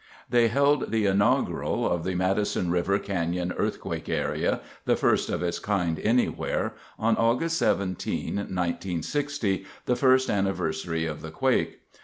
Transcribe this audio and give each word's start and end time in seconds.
]They 0.31 0.47
held 0.47 0.89
the 0.89 1.05
inaugural 1.05 1.85
of 1.87 2.03
the 2.03 2.15
Madison 2.15 2.71
River 2.71 2.97
Canyon 2.97 3.53
Earthquake 3.55 4.09
Area—the 4.09 4.95
first 4.95 5.29
of 5.29 5.43
its 5.43 5.59
kind 5.59 5.99
anywhere—on 5.99 7.15
August 7.17 7.59
17, 7.59 8.33
1960, 8.37 9.63
the 9.85 9.95
first 9.95 10.27
anniversary 10.27 11.05
of 11.05 11.21
the 11.21 11.29
quake. 11.29 11.81